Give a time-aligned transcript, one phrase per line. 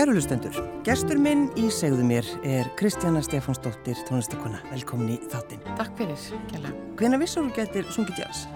[0.00, 4.56] Kæru hlustendur, gestur minn í segðu mér er Kristjana Stefánsdóttir, tónlistakona.
[4.70, 5.60] Velkomin í þáttinn.
[5.76, 6.70] Takk fyrir, Kjella.
[6.96, 8.46] Hvena vissur þú getur sungið jazz?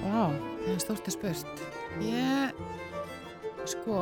[0.00, 0.24] Vá,
[0.64, 1.62] það er stort að spurt.
[2.02, 2.58] Ég,
[3.70, 4.00] sko,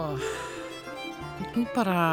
[1.58, 2.06] nú bara,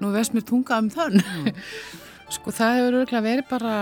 [0.00, 1.20] nú veist mér tunga um þann.
[1.20, 1.50] Mm.
[2.38, 3.74] sko, það hefur örgulega verið bara,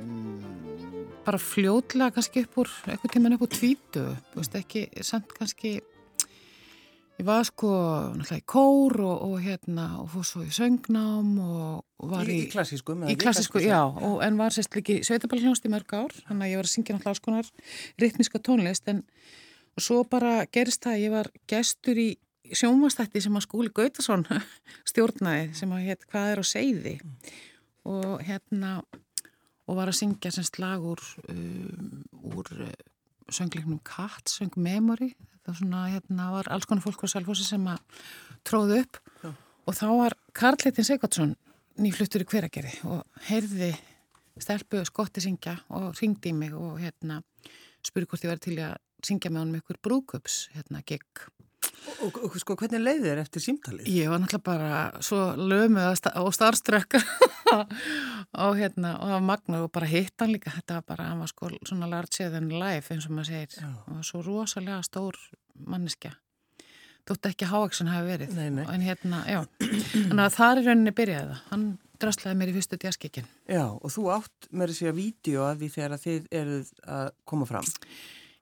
[0.00, 4.06] mm, bara fljóðlega kannski upp úr, eitthvað tíman upp úr tvítu.
[4.32, 5.74] Þú veist ekki, samt kannski
[7.16, 7.70] Ég var sko
[8.12, 12.42] náttúrulega í kór og, og hérna og fór svo í söngnám og var í...
[12.44, 12.92] Í klassísku?
[13.08, 16.60] Í klassísku, já, og, en var sérst líki sveitaballhljónst í mörg ár, þannig að ég
[16.60, 17.50] var að syngja náttúrulega áskonar
[18.02, 19.00] ritmiska tónlist en
[19.76, 22.08] og svo bara gerist það að ég var gestur í
[22.56, 24.24] sjónvastætti sem að skúli Gautason
[24.90, 27.16] stjórnaði sem að hétt Hvað er á segði mm.
[27.92, 28.76] og hérna
[29.66, 32.04] og var að syngja semst lag úr, um,
[32.36, 32.52] úr
[33.32, 35.14] söngleiknum Katt, söng Memory.
[35.46, 38.04] Það svona, hérna, var alls konar fólk á Salfossi sem að
[38.46, 39.02] tróðu upp.
[39.22, 39.32] Já.
[39.66, 41.36] og þá var Karl-Heitin Sigvardsson
[41.82, 43.72] nýfluttur í hveragerði og heyrði
[44.40, 47.20] stelpu skotti syngja og ringdi í mig og hérna
[47.84, 51.26] spurði hvort ég væri til að syngja með honum ykkur brúkups hérna gegg
[52.04, 53.88] Og, og sko, hvernig leiði þér eftir símtalið?
[53.90, 56.98] Ég var náttúrulega bara svo lömuð og starfströkk
[58.44, 61.24] og hérna, og það var magna og bara hitt hann líka, þetta var bara, hann
[61.24, 63.58] var sko svona larger than life eins og maður segir.
[63.62, 63.72] Já.
[63.94, 65.18] og svo rosalega stór
[65.66, 66.16] manneskja.
[67.06, 68.34] Þótt ekki Háaksson hafi verið.
[68.34, 68.64] Nei, nei.
[68.66, 69.44] en hérna, já.
[69.62, 71.66] Þannig að það er rauninni byrjaði það, hann
[72.02, 75.70] dröslaði mér í fyrstu djaskikinn Já, og þú átt með þessi að vídeo að því
[75.76, 77.68] þegar þið eruð að koma fram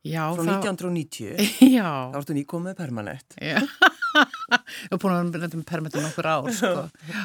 [0.05, 0.53] Já, frá þá...
[0.61, 1.47] 1990
[1.79, 1.89] Já.
[2.13, 3.37] þá ertu nýkomið permanent.
[3.41, 6.73] Ég hef búin að vera með permanent nokkur ár sko.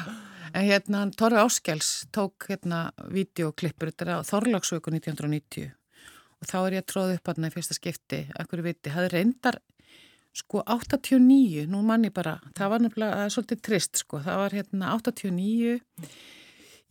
[0.56, 5.70] en hérna Torri Áskels tók hérna videoklippur, þetta er á Þorlagsvöku 1990
[6.40, 9.60] og þá er ég að tróða upp það í fyrsta skipti, ekkur viti, það reyndar
[10.40, 14.56] sko 89, nú manni bara það var nefnilega, það er svolítið trist sko, það var
[14.56, 15.74] hérna 89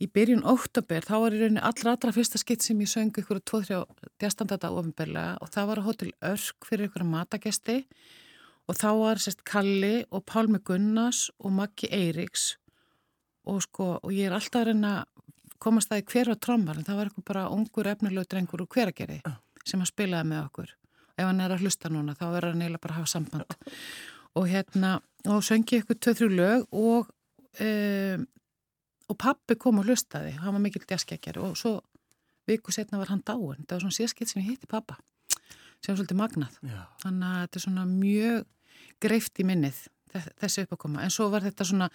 [0.00, 3.40] í byrjun óttabér, þá var í rauninni allra allra fyrsta skitt sem ég söng ykkur
[3.40, 3.80] og tvo-þrjá
[4.22, 7.82] djastandata ofinberlega og það var á hótel Örk fyrir ykkur matagesti
[8.70, 12.54] og þá var sérst Kalli og Pálmi Gunnars og Maggi Eiriks
[13.50, 14.94] og sko, og ég er alltaf að reyna
[15.60, 18.72] komast það í hver var trommar en það var eitthvað bara ungur efnilegu drengur og
[18.72, 19.20] hveragerði
[19.66, 20.74] sem að spilaði með okkur.
[21.20, 23.56] Ef hann er að hlusta núna þá verður hann eiginlega bara að hafa samband.
[24.38, 24.92] Og hérna,
[25.26, 27.08] og söngi ykkur töð-þrjú lög og
[27.58, 28.20] um,
[29.10, 31.78] og pappi kom og hlustaði, hann var mikill jazzkekkjar og svo
[32.48, 34.98] viku setna var hann dáin, það var svona sérskilt sem ég hitti pappa
[35.80, 36.58] sem var svolítið magnað.
[36.66, 36.82] Já.
[37.04, 38.44] þannig að þetta er svona mjög
[39.00, 41.88] greift í minnið þessi uppakoma en svo var þetta svona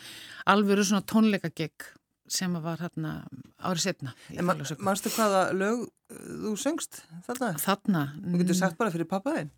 [0.51, 1.91] alvöru svona tónleikagegg
[2.31, 3.19] sem var hérna
[3.61, 7.51] árið setna En mannstu hvaða lög uh, þú söngst þarna?
[7.61, 8.01] Þarna?
[8.23, 9.51] Þú getur sagt bara fyrir pappaðinn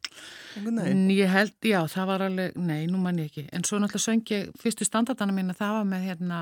[1.14, 4.34] Ég held, já, það var alveg nei, nú mann ég ekki, en svo náttúrulega söng
[4.34, 6.42] ég fyrstu standardana mín að það var með hérna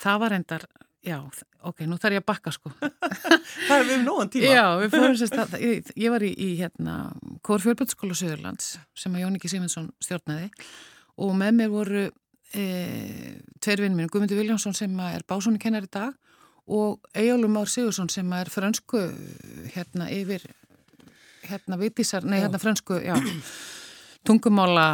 [0.00, 0.66] það var endar,
[1.04, 1.18] já,
[1.64, 2.72] ok, nú þarf ég að bakka sko.
[3.68, 4.50] það er við um nógan tíma.
[4.54, 6.96] Já, við fórum sérst að, ég, ég var í, í hérna,
[7.44, 10.50] Kór Fjölbjörnsskóla Söðurlands sem að Jóníki Simonsson stjórnaði
[11.22, 12.04] og með mér voru
[12.54, 12.64] e,
[13.62, 16.14] tveir vinnir minn, Guðmundur Viljánsson sem er básónu kennar í dag
[16.64, 19.02] og Ejólum Már Sigursson sem er fransku
[19.74, 20.46] hérna yfir
[21.44, 23.18] hérna vitísar, nei hérna fransku, já
[24.24, 24.86] tungumála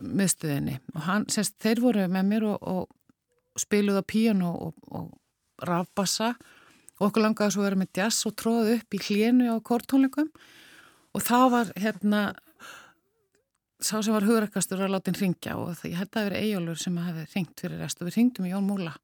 [0.00, 2.86] miðstöðinni og hann, semst, þeir voru með mér og, og
[3.60, 6.34] spiluð á píano og, og rafbassa.
[6.96, 10.30] Og okkur langaði svo að vera með jazz og tróði upp í hlénu á kortónleikum
[11.16, 12.20] og það var hérna
[13.80, 16.80] sá sem var hugrakastur að láta hinn ringja og ég held að það verið Eyjólfur
[16.80, 18.94] sem hefði ringt fyrir rest og við ringdum í Jón Múla.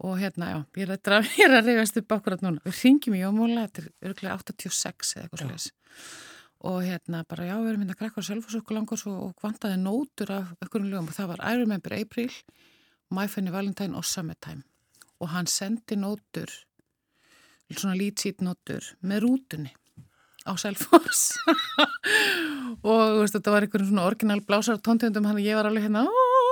[0.00, 3.14] Og hérna já, ég er að, ég er að reyðast upp akkurat núna, við ringjum
[3.14, 5.70] í Jón Múla þetta er örglega 86 eða eitthvað slúðis
[6.60, 9.12] og hérna bara já, við erum hérna að krakka sjálf og svo okkur langar svo
[9.28, 11.08] og vantaði nótur af einhverjum lögum.
[11.08, 12.28] Og það var I Remember April
[13.10, 14.62] My Funny Valentine og Summertime.
[15.20, 16.50] Og hann sendi nótur
[17.78, 19.72] svona lítið nótur með rútunni
[20.48, 21.36] á Selfors
[22.88, 26.06] og veist, þetta var einhvern svona orginal blásar tóntegundum hann og ég var alveg hérna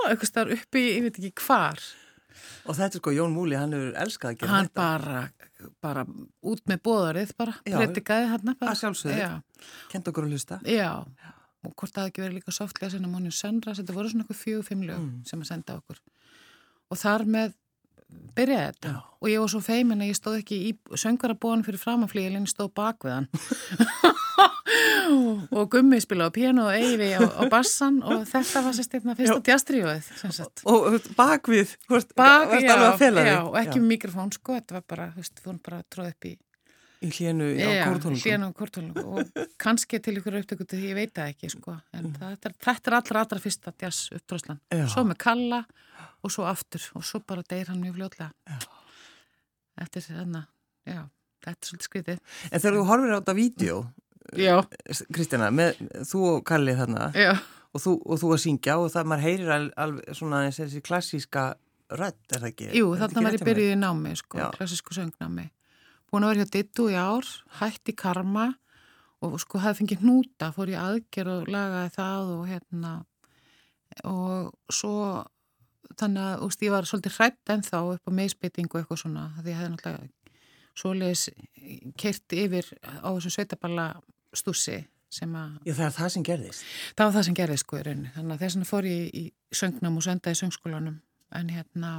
[0.08, 1.80] eitthvað starf uppi, ég veit ekki hvar.
[2.68, 4.84] Og þetta er sko Jón Múli, hann hefur elskað að gera hann þetta.
[4.84, 6.04] hann bara, bara
[6.52, 9.32] út með bóðarið bara, predikaði hann að sjálfsögðu,
[9.92, 10.60] kent okkur að hlusta.
[10.68, 10.92] Já,
[11.66, 14.40] og hvort það ekki verið líka softlega sem að Mónin Söndra, þetta voru svona eitthvað
[14.44, 15.18] fjög, fimm lög mm.
[15.28, 16.00] sem að senda okkur
[16.88, 17.56] og þar með
[18.38, 18.92] byrjaði þetta.
[18.92, 19.00] Já.
[19.18, 20.70] og ég var svo feimin að ég stóð ekki í
[21.02, 23.28] söngarabóðan fyrir framaflíðilinn stóð bak við hann.
[25.08, 29.14] Og gummi spila á piano og eifi á, á bassan og þetta var sérst einna
[29.16, 30.10] fyrsta tjastriðjóðið
[30.68, 33.86] og bak við bak, já, já, og ekki já.
[33.88, 36.34] mikrofón sko, þetta var bara, þú veist, þú var bara tróð upp í
[36.98, 38.18] Í hlénu á kórtónungum.
[38.18, 41.76] Já, hlénu á kórtónungum og kannski til ykkur upptökutu því ég veit það ekki sko.
[41.94, 42.14] En mm.
[42.18, 44.58] þetta, þetta er allra allra fyrsta jazz uppdröðslan.
[44.90, 45.60] Svo með Kalla
[46.26, 48.56] og svo aftur og svo bara deyr hann mjög fljóðlega.
[49.78, 50.40] Þetta er þarna,
[50.90, 50.98] já,
[51.46, 52.24] þetta er svolítið skritið.
[52.50, 53.76] En þegar þú horfir á þetta vídeo,
[55.14, 55.78] Kristjana, með
[56.08, 60.18] þú og Kalli þarna og þú, og þú að syngja og það maður heyrir alveg
[60.18, 61.46] svona þessi klassíska
[61.94, 62.68] rödd, er það ekki?
[62.74, 65.46] Jú, þarna var ég byrjuð í námi, sko, klassísku söngnámi
[66.08, 67.28] búin að vera hjá Dittu í ár,
[67.60, 68.48] hætti karma
[69.24, 72.92] og sko hafði fengið hnúta, fór ég aðgerð og lagaði það og hérna
[74.06, 75.24] og svo
[75.98, 79.58] þannig að úst, ég var svolítið hrætt ennþá upp á meðspeitingu eitthvað svona því ég
[79.58, 80.18] hefði náttúrulega
[80.78, 81.24] svoleiðis
[81.98, 82.68] kert yfir
[83.02, 83.88] á þessu sveitaballa
[84.36, 84.78] stúsi
[85.10, 85.56] sem að...
[85.64, 86.68] Já það er það sem gerðist.
[86.94, 89.24] Það var það sem gerðist sko í rauninni þannig að þess vegna fór ég í
[89.60, 90.98] söngnum og söndaði söngskólanum
[91.38, 91.92] en hérna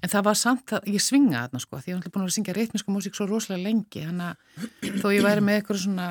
[0.00, 2.56] En það var samt að ég svinga þarna sko því ég var búin að syngja
[2.56, 6.08] reytmiska músík svo rosalega lengi þannig að þó ég væri með eitthvað svona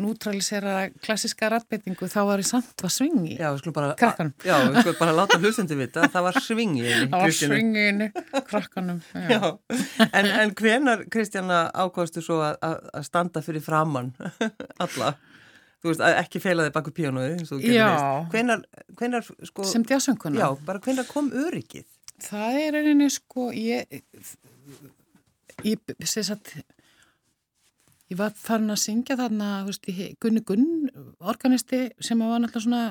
[0.00, 0.74] nútralisera
[1.04, 3.90] klassiska ratbeitingu þá var ég samt að svingi Já, við skulum bara,
[4.44, 8.04] já, við skulum bara láta hlustundi vita að það var svingi Það var svingi inn
[8.48, 9.26] krakkanum já.
[9.34, 9.50] Já.
[10.10, 14.12] En, en hvenar Kristjana ákvæmstu svo að, að standa fyrir framann
[14.84, 15.14] alla?
[15.80, 17.46] Þú veist, ekki feilaði baku píónuði
[18.32, 18.64] hvenar,
[19.00, 21.86] hvenar sko Sem djásönguna Já, bara hvenar kom öryggið?
[22.20, 24.00] Það er reyninni sko, ég,
[25.64, 26.52] ég, sagt,
[28.10, 29.88] ég var farin að syngja þarna, veist,
[30.22, 30.90] Gunni Gunn,
[31.20, 32.82] organisti sem var náttúrulega svona,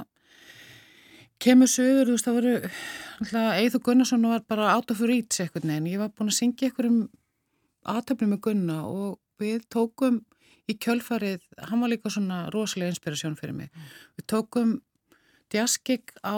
[1.39, 2.55] kemur sögur, þú veist, það voru,
[3.19, 6.69] náttúrulega, Eithur Gunnarsson var bara out of reach eitthvað neina, ég var búin að syngja
[6.69, 6.99] einhverjum
[7.89, 10.23] aðtöfnum með Gunna og við tókum
[10.69, 13.69] í kjölfarið, hann var líka svona rosalega inspirasjón fyrir mig,
[14.19, 14.79] við tókum
[15.53, 16.37] jazzgig á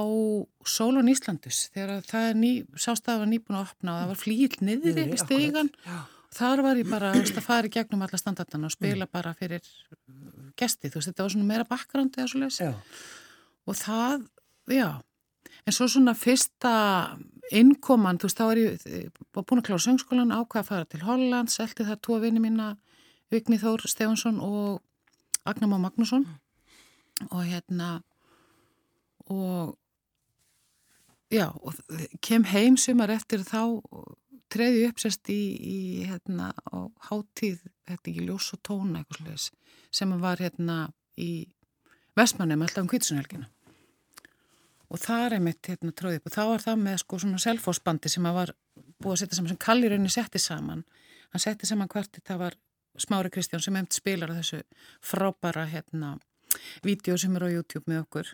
[0.68, 4.50] Solon Íslandus þegar það er ný, sástað var nýbúin að opna og það var flíl
[4.62, 5.72] niður í stegan
[6.31, 9.12] þar var ég bara að fara í gegnum alla standardan og spila mm.
[9.12, 9.66] bara fyrir
[10.60, 12.62] gesti, þú veist, þetta var svona meira bakgrandi eða svo leiðs
[13.68, 14.28] og það,
[14.72, 14.88] já
[15.66, 16.75] en svo svona fyrsta
[17.52, 21.52] innkoman, þú veist, þá er ég búin að klára söngskólan, ákveða að fara til Holland
[21.52, 22.75] selti það tvo vini mína
[23.31, 24.81] Vigni Þór Stefansson og
[25.48, 27.28] Agnam á Magnusson mm.
[27.31, 28.00] og hérna
[29.31, 29.78] og
[31.31, 31.78] já, og
[32.22, 33.63] kem heim sumar eftir þá
[34.51, 35.80] treði uppsest í, í
[36.10, 39.50] hérna á háttíð, þetta ekki ljós og tóna eitthvað sluðis,
[39.92, 40.83] sem var hérna
[41.16, 41.31] í
[42.19, 43.48] Vestmannum alltaf um kvitsunhelgina
[44.92, 48.12] og það er mitt hérna tróðið upp og þá var það með sko svona selfósbandi
[48.12, 48.51] sem að var
[49.01, 50.83] búið að setja saman sem Kalli rauninni setti saman.
[51.31, 52.57] Hann setti saman hvert það var
[53.00, 54.60] Smári Kristján sem hefði spilar þessu
[55.00, 56.18] frábæra hérna
[56.83, 58.33] vídeo sem er á YouTube með okkur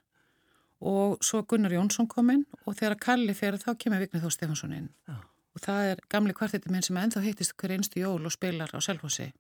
[0.82, 4.76] og svo Gunnar Jónsson kom inn og þegar Kalli fer þá kemur Vignir Þó Stefansson
[4.78, 4.90] inn.
[5.08, 5.18] Já.
[5.58, 8.80] og það er gamli kvartetti minn sem ennþá hittist hver einstu jól og spilar á
[8.84, 9.32] Selfossi.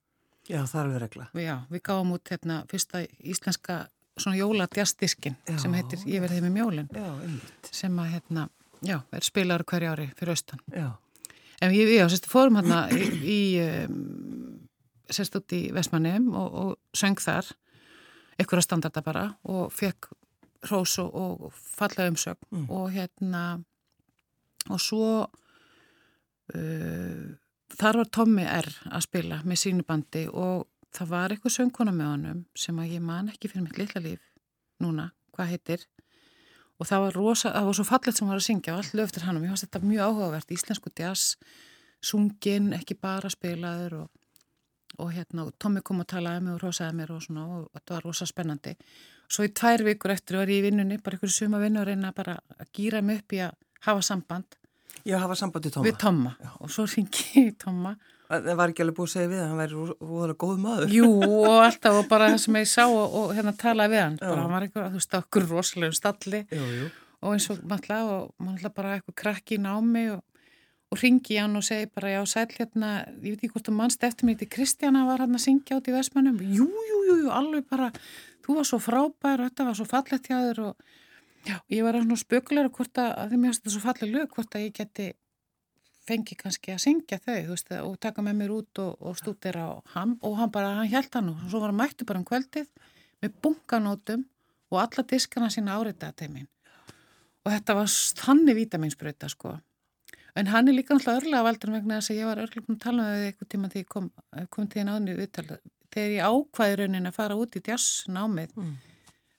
[0.49, 1.27] Já, það er við regla.
[1.37, 3.83] Já, við gáum út hérna fyrsta íslenska
[4.17, 7.09] svona jóladjastiskin sem heitir Ég verði með mjólin já,
[7.69, 8.47] sem að hérna,
[8.81, 10.63] já, er spilar hverja ári fyrir austan.
[10.73, 10.95] Já.
[11.61, 13.39] En við, já, sérstu, fórum hérna í, í
[13.85, 14.01] um,
[15.09, 17.51] sérstu út í Vestmannum og, og söng þar
[18.41, 20.09] ykkur að standarda bara og fekk
[20.65, 22.47] hrós og, og falla umsögn.
[22.51, 22.69] Mm.
[22.69, 23.43] og hérna
[24.69, 25.27] og svo
[26.55, 27.27] uh,
[27.75, 32.11] þar var Tommi R að spila með sínu bandi og það var eitthvað söngkona með
[32.13, 34.23] honum sem að ég man ekki fyrir mitt litla líf
[34.83, 35.87] núna, hvað heitir.
[36.77, 39.25] Og það var rosa, það var svo fallet sem var að syngja og allt löftir
[39.25, 41.37] hann og mér fannst þetta mjög áhugavert íslensku jazz,
[42.05, 44.07] sungin ekki bara spilaður og,
[45.01, 48.05] og hérna, Tommi kom og talaði með og rosaði mér og svona og þetta var
[48.05, 48.75] rosa spennandi
[49.27, 52.13] Svo í tvær vikur eftir var ég í vinnunni, bara einhverju suma vinnu að reyna
[52.15, 53.57] bara að gýra mig upp í að
[53.87, 54.55] hafa samband.
[55.07, 55.87] Já, hafa samband í Tóma.
[55.87, 57.97] Við Tóma og svo ringi ég í Tóma.
[58.27, 60.95] Það var ekki alveg búið að segja við að hann væri úðalega góð maður.
[60.97, 64.17] Jú og alltaf og bara það sem ég sá og, og hérna talaði við hann.
[64.19, 64.25] Já.
[64.27, 66.89] Bara hann var einhver, þú veist, okkur rosalegum stalli jú, jú.
[67.23, 70.25] og eins og maður og maður bara eitthvað krakki í námi og,
[70.91, 74.03] og ringi hann og segi bara já sæl hérna, ég veit ekki hvort að mannst
[74.07, 76.39] eftir mig til Kristjana var hann að syngja át í Vesmanum.
[76.39, 77.91] Jú, jú, jú, alveg bara
[78.45, 80.75] þú var svo frábær þetta var svo fallet hjá þér og
[81.43, 84.35] já, ég var svona spökulegur hvort að, að því mér finnst þetta svo fallet lög
[84.37, 85.07] hvort að ég geti
[86.07, 89.75] fengi kannski að syngja þau veist, og taka með mér út og, og stúdera á
[89.97, 92.69] hann og hann bara, hann held hann og svo var hann mættu bara um kvöldið
[93.23, 94.23] með bunkanótum
[94.71, 96.47] og alla diskana sína áreitaða teimin
[97.43, 97.91] og þetta var
[98.23, 99.57] þannig vítaminsbröta sko
[100.37, 102.85] en hann er líka náttúrulega örlega valdur vegna þess að ég var örlega búin að
[102.85, 104.09] tala með þau eitthvað tíma þegar ég kom,
[104.53, 105.65] kom til þín áðinu viðtalað
[105.95, 108.73] þegar ég ákvaði raunin að fara út í jazznámið mm.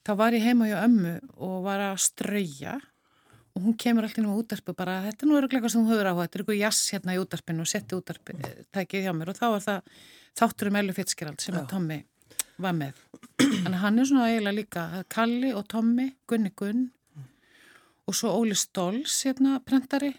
[0.09, 2.79] þá var ég heima hjá ömmu og var að strauja
[3.59, 6.11] og hún kemur alltaf inn á útarpu bara þetta er nú örugleika sem þú höfður
[6.15, 8.37] á þetta er eitthvað jazz hérna í útarpinu og setti útarpu
[8.75, 9.33] tækið hjá mér.
[9.33, 9.97] Og þá var það
[10.39, 11.61] þáttur um Ellu Fitzgerald sem Já.
[11.61, 11.99] að Tommy
[12.63, 13.01] var með.
[13.43, 16.87] Þannig hann er svona eiginlega líka Kalli og Tommy, Gunni Gunn
[18.09, 20.15] og svo Óli Stolz hérna prentari,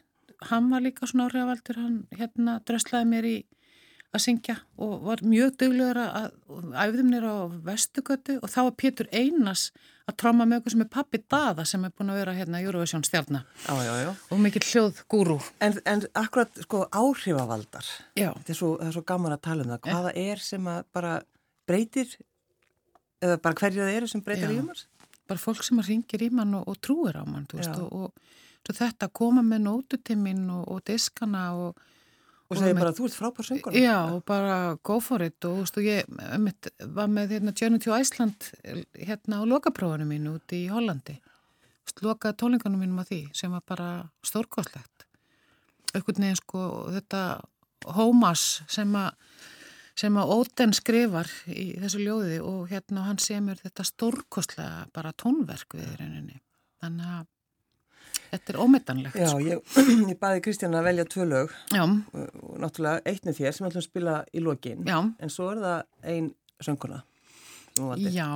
[0.48, 3.38] hann var líka svona áriðavaldur, hann hérna dröslaði mér í
[4.10, 6.31] að syngja og var mjög duglegur að
[6.81, 9.67] æfðum nýra á vestugötu og þá var Pétur Einas
[10.10, 13.05] að tráma með okkur sem er pappi Dada sem er búin að vera hérna Eurovision
[13.05, 15.38] stjárna og mikill hljóð gúrú.
[15.62, 19.74] En, en akkurat sko áhrifavaldar, þetta er svo, það er svo gaman að tala um
[19.75, 21.13] það, hvaða er sem að bara
[21.69, 22.17] breytir,
[23.22, 24.55] eða bara hverju það eru sem breytir Já.
[24.55, 24.88] í umars?
[25.29, 28.39] Bara fólk sem að ringir í mann og, og trúir á mann, veist, og, og
[28.68, 31.80] þetta koma með nótutiminn og, og diskana og
[32.50, 33.75] Og segir bara að þú ert frábær söngur.
[33.78, 37.82] Já, og bara go for it og þú veist, ég mitt, var með hérna, Journey
[37.84, 38.48] to Iceland
[38.98, 41.20] hérna á lokaprófunum mínu út í Hollandi.
[42.01, 43.89] Loka tólingunum mínum á því sem var bara
[44.25, 45.06] stórkoslegt.
[45.94, 47.24] Ökkurt neginn sko þetta
[47.86, 49.13] Hómas sem að
[50.00, 55.75] sem að Óten skrifar í þessu ljóði og hérna hann semur þetta stórkostlega bara tónverk
[55.75, 56.39] við rauninni.
[56.80, 57.28] Þannig að
[58.29, 59.17] Þetta er ómetanlegt.
[59.17, 59.39] Já, sko.
[59.41, 59.77] ég,
[60.12, 61.83] ég baði Kristján að velja tvö lög Já.
[61.83, 65.00] og náttúrulega eitt með þér sem ætlum að spila í lokin, Já.
[65.01, 67.01] en svo er það einn sönguna.
[68.12, 68.27] Já,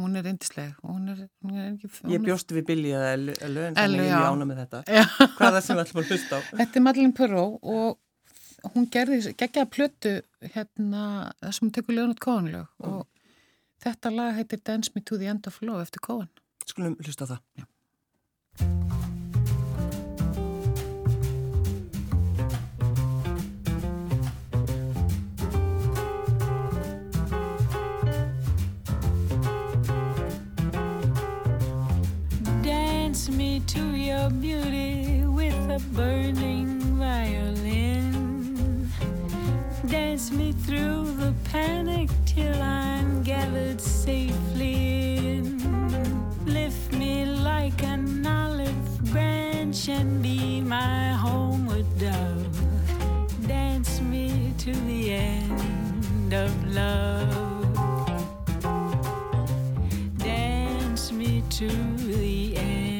[0.00, 0.74] hún er reyndisleg.
[2.10, 4.82] Ég bjósti við Billy eða Ellu, en þannig ég ána með þetta.
[4.88, 5.04] Já.
[5.36, 6.40] Hvað er það sem við ætlum að hlusta á?
[6.60, 10.14] Þetta er Madeleine Perró og hún gerði geggjað plötu
[10.56, 11.04] hérna,
[11.40, 12.90] það sem hún tekur lögnut kóanlög mm.
[12.90, 13.06] og
[13.84, 16.28] þetta lag heitir Dance Me to the End of Love eftir kóan.
[16.66, 17.44] Skulum hlusta á það.
[17.62, 18.89] Já.
[33.70, 38.90] To your beauty with a burning violin.
[39.86, 45.44] Dance me through the panic till I'm gathered safely in.
[46.46, 52.58] Lift me like an olive branch and be my homeward dove.
[53.46, 57.78] Dance me to the end of love.
[60.18, 62.99] Dance me to the end.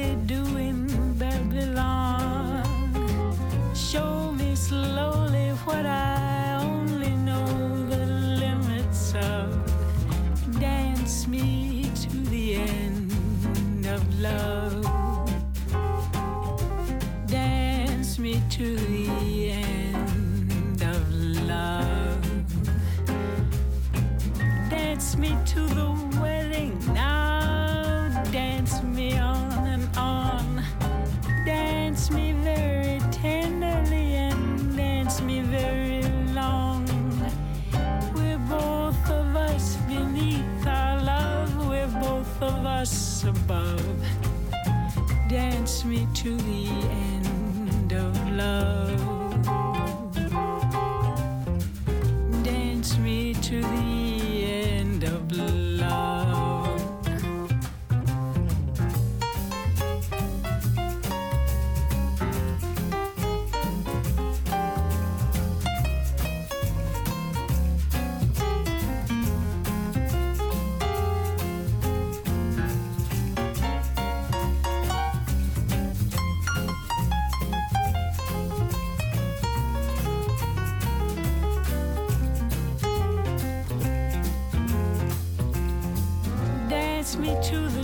[53.51, 54.00] to the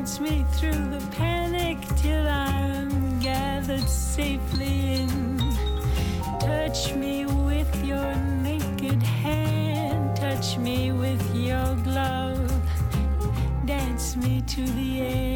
[0.00, 5.38] guides me through the panic till I'm gathered safely in.
[6.40, 12.50] Touch me with your naked hand, touch me with your glove,
[13.66, 15.29] dance me to the end.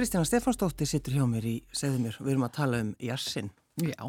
[0.00, 3.50] Kristjana Stefánsdóttir sittur hjá mér í segðu mér, við erum að tala um jassin.
[3.84, 4.06] Já.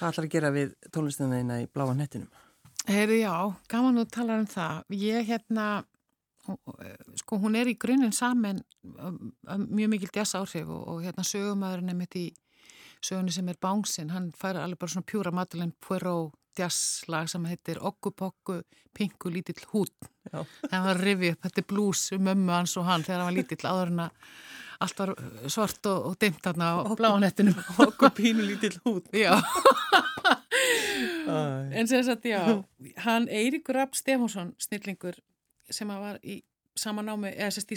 [0.00, 2.32] Hvað ætlar að gera við tónlistina þína í bláa nettinum?
[2.88, 3.36] Herri, já,
[3.70, 4.80] gaman að tala um það.
[4.98, 5.66] Ég hérna,
[7.22, 12.00] sko hún er í grunninn saman mjög mikil jazz áhrif og, og hérna sögumæðurinn er
[12.02, 12.26] mitt í
[12.98, 17.80] sögunni sem er Bánsinn, hann fær alveg bara svona pjúra matalinn Poirot jazzlag sem heitir
[17.80, 18.60] Okku Pokku
[18.96, 23.04] Pingu Lítill Hút það var rivið upp, þetta er blues um mömmu hans og hann
[23.06, 24.10] þegar hann var lítill áður en að
[24.82, 25.12] allt var
[25.52, 27.58] svart og, og dimt þarna á bláanettinum.
[27.84, 29.10] Okku Pínu Lítill Hút
[31.72, 32.40] en sem sagt já
[33.04, 35.18] hann Eiríkur Rapp Stefánsson snillingur
[35.70, 36.42] sem var í
[36.76, 37.76] sama námi, eða sérst í,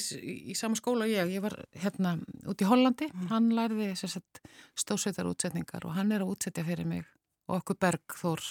[0.51, 2.15] í, sama skóla og ég, ég var hérna
[2.48, 3.25] út í Hollandi, mm.
[3.27, 4.39] hann læriði sérst
[4.79, 7.03] stóðsveitar útsetningar og hann er að útsetja fyrir mig
[7.48, 8.44] og okkur Bergþór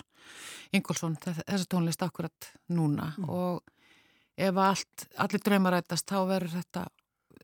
[0.77, 3.29] Ingolson þessa tónlist akkurat núna mm.
[3.29, 3.63] og
[4.37, 6.87] ef allt, allir draumar rætast þá verður þetta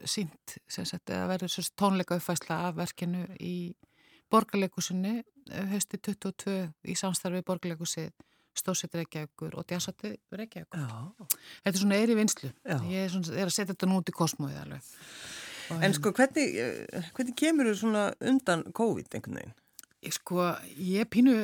[0.08, 3.74] sínt, eða verður tónleika uppfæsla af verkinu í
[4.32, 5.20] borgarleikusinni
[5.72, 6.56] hösti 22
[6.88, 8.10] í samstarfi borgarleikusið
[8.56, 12.78] stóðsett Reykjavíkur og djásatti Reykjavíkur þetta er svona er í vinslu Já.
[12.90, 14.90] ég er, svona, er að setja þetta nút í kosmóið alveg
[15.70, 19.52] En sko hvernig, eh, hvernig kemur þú svona undan COVID einhvern veginn?
[20.00, 20.46] Ég sko,
[20.80, 21.34] ég pínu,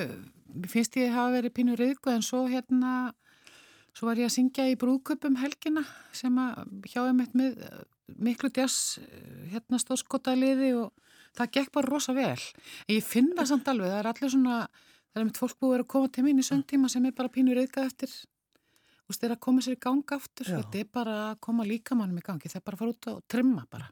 [0.73, 3.13] finnst ég hafa verið pínu reyðgu en svo hérna,
[3.93, 5.85] svo var ég að syngja í brúðköpum helgina
[6.17, 7.59] sem að hjáði mitt með
[8.23, 9.01] miklu djass
[9.51, 10.93] hérna stóðskotaliði og
[11.37, 12.39] það gekk bara rosa vel.
[12.89, 14.61] Ég finn það samt alveg, það er allir svona,
[15.11, 17.57] það er mitt fólk búið að koma til mín í söngtíma sem er bara pínu
[17.57, 20.57] reyðgað eftir, þú veist, það er að koma sér í ganga aftur, Já.
[20.63, 23.23] þetta er bara að koma líkamannum í gangi, það er bara að fara út og
[23.29, 23.91] trimma bara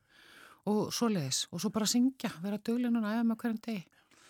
[0.71, 3.83] og svo leiðis og svo bara syngja, vera döglinn og næða með hverjum degi.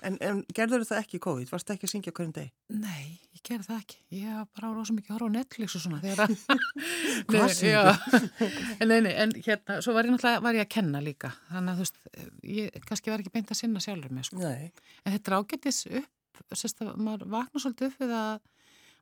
[0.05, 1.49] En, en gerður það ekki COVID?
[1.53, 2.49] Varst það ekki að syngja hverjum deg?
[2.77, 3.99] Nei, ég gerði það ekki.
[4.19, 6.35] Ég var bara rosa mikið að horfa á Netflix og svona þegar að...
[7.31, 8.59] Hvað syngur?
[8.85, 11.31] Nei, nei, en hérna, svo var ég náttúrulega, var ég að kenna líka.
[11.51, 12.03] Þannig að þú veist,
[12.55, 14.43] ég kannski var ekki beint að sinna sjálfur með, sko.
[14.43, 14.91] Nei.
[15.05, 18.35] En þetta ágættis upp, sérst að maður vaknar svolítið upp við að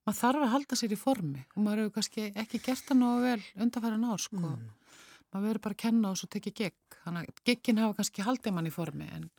[0.03, 3.27] maður þarf að halda sér í formi og maður hefur kannski ekki gert það nógu
[3.27, 4.41] vel undanfæra nár, sko.
[4.43, 4.71] Mm.
[5.33, 6.97] Maður verður bara að kenna og svo tekið gegg.
[7.03, 9.31] Þannig að geggin hafa kannski haldið mann í formi en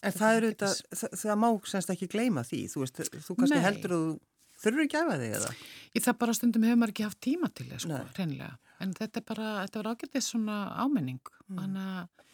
[0.00, 3.58] En það er auðvitað, það, það má semst ekki gleyma því, þú veist, þú kannski
[3.58, 3.64] Nei.
[3.66, 4.14] heldur að þú
[4.60, 5.50] þurfur ekki að þig eða?
[5.92, 8.54] Í það bara stundum hefur maður ekki haft tíma til það, sko, reynilega.
[8.80, 11.76] En þetta er bara, þetta var ágætið svona ámenning, mm.
[11.84, 12.24] að,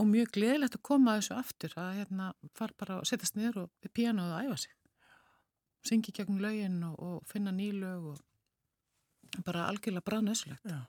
[0.00, 3.62] og mjög gleðilegt að koma að þessu aftur, að hérna fara bara að setjast niður
[3.64, 4.76] og við pianoðu að æfa sig.
[5.88, 10.68] Syngi gegn lögin og, og finna nýlög og bara algjörlega bræðnöðslegt.
[10.68, 10.82] Já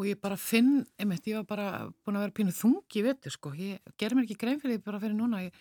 [0.00, 1.68] og ég bara finn, einmitt, ég var bara
[2.00, 5.00] búin að vera pínu þungi vettur sko, ég ger mér ekki grein fyrir því bara
[5.02, 5.58] fyrir núna, ég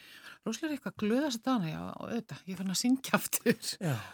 [0.47, 3.57] rúslega eitthvað glöðast að dana, já, og auðvitað, ég fann að syngja aftur.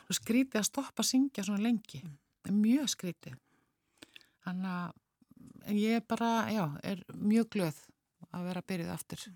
[0.09, 2.01] Og skríti að stoppa að syngja svona lengi,
[2.45, 3.35] er mjög skríti
[4.45, 7.83] þannig að ég bara, já, er mjög glöð
[8.31, 9.27] að vera að byrjuð aftur.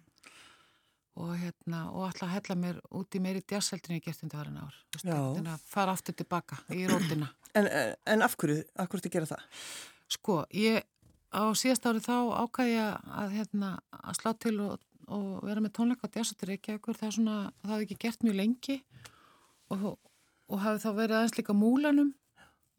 [1.20, 4.76] Og hérna, og alltaf hella mér út í meiri djasseldinu ég gert undir varan ár,
[4.96, 7.30] þannig að fara aftur tilbaka í rótina.
[7.58, 7.66] En,
[8.06, 9.38] en af hverju, af hverju?
[10.10, 10.86] Sko, ég
[11.30, 15.76] á síðast árið þá ákæði ég að, hérna, að slá til og, og vera með
[15.78, 18.78] tónleika á djássatir ekki ekkur, það, svona, það hafði ekki gert mjög lengi
[19.70, 19.86] og,
[20.50, 22.12] og hafði þá verið aðeins líka múlanum,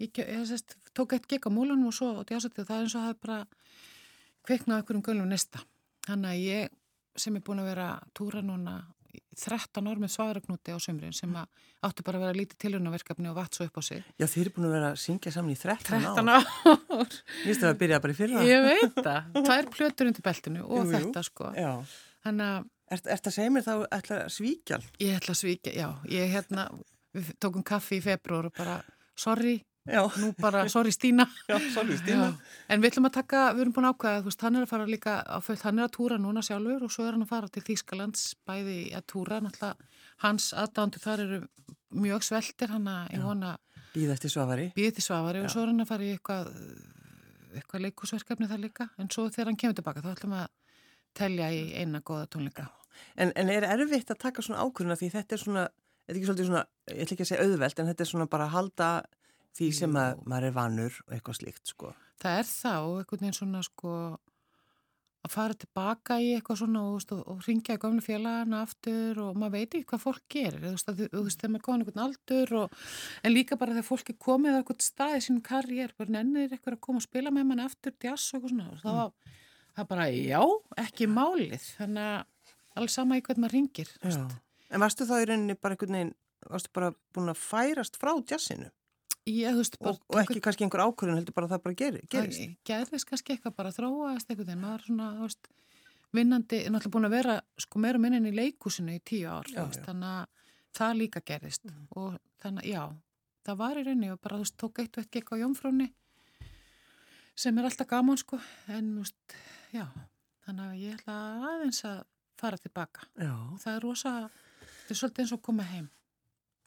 [0.02, 2.98] ég, ég sest, tók eitt gekk á múlanum og svo á djássatir það er eins
[2.98, 3.40] og hafði bara
[4.48, 5.62] kveiknað ekkur um gölum nesta.
[6.08, 6.78] Þannig að ég
[7.20, 8.80] sem er búin að vera túra núna
[9.40, 13.56] 13 ár með svaragnúti á sömurinn sem áttu bara að vera lítið tilhörnaverkefni og vatt
[13.56, 14.02] svo upp á sig.
[14.20, 16.50] Já, þeir eru búin að vera að syngja saman í 13, 13 ár.
[16.66, 17.16] ár.
[17.40, 18.44] Ég veist að það byrjaði bara í fyrra.
[18.48, 19.40] Ég veit það.
[19.56, 21.54] Er plötur undir beltinu og jú, þetta sko.
[21.56, 21.72] Já.
[22.26, 22.68] Þannig að...
[22.90, 24.80] Er þetta segja mér þá ætla að svíkja?
[24.98, 25.88] Ég ætla að svíkja, já.
[26.10, 26.64] Ég hérna,
[27.14, 28.80] við tókum kaffi í februar og bara,
[29.14, 30.04] sorry, Já.
[30.20, 31.24] Nú bara, sorry Stína.
[31.48, 32.26] Já, sorry Stína.
[32.36, 32.58] Já.
[32.68, 34.72] En við ætlum að taka, við erum búin að ákvæða, þú veist, hann er að
[34.74, 37.32] fara líka á fullt, hann er að túra núna sjálfur og svo er hann að
[37.32, 39.88] fara til Þýskalands bæði að túra, náttúrulega
[40.20, 41.40] hans aðdándu þar eru
[41.96, 43.54] mjög sveltir, hann að, ég vona...
[43.94, 44.68] Býð eftir svavari.
[44.76, 46.50] Býð eftir svavari og svo er hann að fara í eitthvað,
[47.56, 50.50] eitthvað leikusverkefni þar líka, en svo þegar hann kemur tilbaka þá ætlum að
[51.16, 52.68] telja í eina goða tónleika.
[53.16, 55.64] En, en er erfitt að taka svona ákvöruna því þetta er svona,
[56.04, 56.62] þetta er ekki svolítið svona,
[56.92, 58.90] ég ætla ekki að segja auðvelt, en þetta er svona bara að halda
[59.58, 61.94] því sem að maður er vanur og eitthvað slíkt sko.
[62.20, 63.94] Það er þá, einhvern veginn svona sko
[65.20, 69.36] að fara tilbaka í eitthvað svona og, og, og ringja í gamlu félagana aftur og
[69.36, 70.62] maður veit ekki hvað fólk gerir.
[70.64, 70.70] Þú
[71.26, 72.78] veist, þegar maður er komin einhvern aldur og,
[73.20, 76.48] en líka bara þegar fólk er komið á einhvern stað í sínum karriér, bara nennir
[76.48, 78.70] eitthvað að koma að spila með mann aftur, jazz og eitthvað svona.
[78.72, 79.36] Og það var
[79.76, 80.42] það bara, já,
[80.86, 81.68] ekki málið.
[81.76, 83.92] Þannig að alls sama í hvern maður ringir
[84.70, 86.12] En varstu þá í rauninni bara einhvern veginn,
[86.46, 88.70] varstu bara búin að færast frá jazzinu?
[89.28, 92.40] Ég, veist, og, og ekki kannski einhver ákvörðun heldur bara að það bara gerir, gerist.
[92.40, 95.50] það gerist kannski eitthvað bara þróaðist eitthvað en maður svona veist,
[96.16, 99.60] vinnandi, er náttúrulega búin að vera sko meira minnin í leikúsinu í tíu ár já,
[99.60, 99.86] veist, já.
[99.90, 100.48] þannig að
[100.80, 101.84] það líka gerist mm.
[102.00, 102.82] og þannig að já
[103.46, 105.90] það var í rauninni og bara þú veist tók eitt og eitt gekk á jómfróni
[107.40, 108.40] sem er alltaf gaman sko.
[108.68, 108.92] En
[109.72, 109.86] já
[110.46, 111.16] þannig að ég ætla
[111.52, 112.02] aðeins að
[112.40, 113.06] fara tilbaka.
[113.20, 113.34] Já.
[113.60, 115.88] það er rosa þetta er svolítið eins og að koma heim.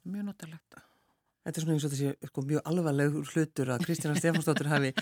[0.03, 0.81] Mjög notalegt
[1.43, 4.93] Þetta er svona eins og þessi sko, mjög alvarleg hlutur að Kristina Stefansdóttir hafi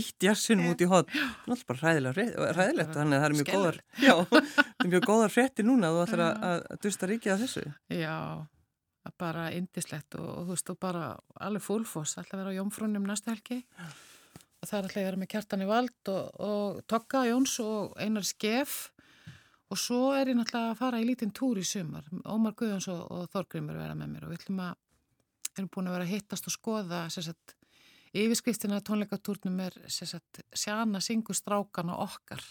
[0.00, 1.12] ítt jassunum út í hot.
[1.12, 1.92] Það er alltaf bara
[2.56, 4.14] ræðilegt, þannig að það er mjög góðar, já,
[4.82, 7.64] er mjög góðar frétti núna að þú ætlar að, að dusta ríkið af þessu.
[7.94, 8.16] Já,
[9.22, 11.06] bara indislegt og, og þú veist, þú bara
[11.46, 13.62] alveg fólfoss, alltaf vera á Jómfrúnum næsta helgi
[14.66, 17.94] og það er alltaf að vera með kjartan í vald og, og Tokka Jóns og
[18.02, 18.76] Einar Skef
[19.70, 22.06] og svo er ég náttúrulega að fara í lítinn túr í sumar.
[22.26, 24.74] Ómar Guðjóns og, og Þorgrymur vera með mér og við ætlum að
[25.60, 27.56] erum búin að vera að hittast og skoða sagt,
[28.16, 32.44] yfirskriftina tónleikatúrnum er sagt, sjana syngur strákana okkar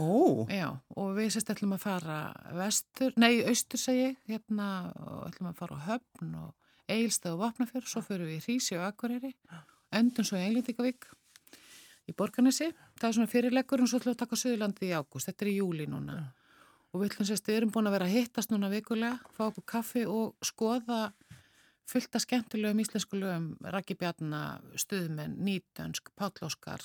[0.00, 0.46] oh.
[0.50, 2.18] Já, og við sérst ætlum að fara
[2.56, 7.90] vestur, nei, austur segi hérna, og ætlum að fara á höfn og eilstað og vapnafjörð
[7.90, 9.32] svo fyrir við í Hrísi og Akureyri
[9.94, 11.08] endun svo í Englindíkavík
[12.10, 15.30] í Borganesi, það er svona fyrirleggur og svo ætlum við að taka Suðurlandi í ágúst,
[15.30, 16.26] þetta er í júli núna ja.
[16.90, 19.66] og við ætlum sérst, við erum búin að vera að hittast núna vikulega, fá okkur
[19.74, 21.02] kaffi og skoða
[21.90, 26.84] fullt af skemmtilegum íslensku lögum, Raki Bjarnar, Stuðmenn, Nýtönsk, Páll Óskar,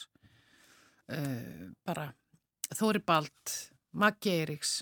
[1.13, 2.09] uh, bara
[2.73, 3.55] Þóri Bald,
[3.93, 4.79] Maggi Eiríks,